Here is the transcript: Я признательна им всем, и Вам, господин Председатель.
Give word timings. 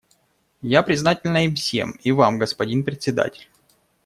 Я 0.63 0.81
признательна 0.81 1.45
им 1.45 1.53
всем, 1.53 1.91
и 2.03 2.11
Вам, 2.11 2.39
господин 2.39 2.83
Председатель. 2.83 3.47